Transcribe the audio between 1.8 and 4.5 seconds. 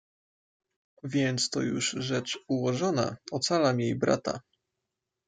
rzecz ułożona... ocalam jej brata."